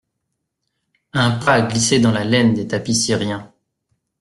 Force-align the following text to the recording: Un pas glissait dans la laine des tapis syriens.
Un 1.13 1.29
pas 1.37 1.61
glissait 1.61 1.99
dans 1.99 2.09
la 2.11 2.23
laine 2.23 2.55
des 2.55 2.67
tapis 2.67 2.95
syriens. 2.95 3.53